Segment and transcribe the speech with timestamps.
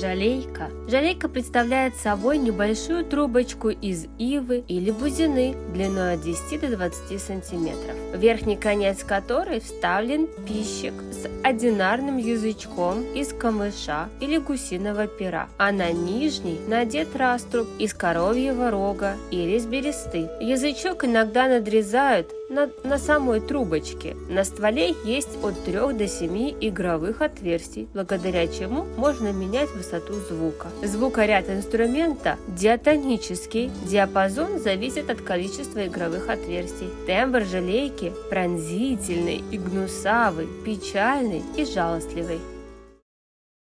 [0.00, 0.68] Жалейка.
[0.88, 7.96] Жалейка представляет собой небольшую трубочку из ивы или бузины длиной от 10 до 20 сантиметров,
[8.14, 15.90] верхний конец которой вставлен пищик с одинарным язычком из камыша или гусиного пера, а на
[15.92, 20.28] нижний надет раструб из коровьего рога или из бересты.
[20.42, 24.16] Язычок иногда надрезают на, на самой трубочке.
[24.28, 30.68] На стволе есть от 3 до 7 игровых отверстий, благодаря чему можно менять высоту звука.
[30.82, 33.70] Звукоряд инструмента диатонический.
[33.88, 36.88] Диапазон зависит от количества игровых отверстий.
[37.06, 42.40] Тембр желейки пронзительный и гнусавый, печальный и жалостливый.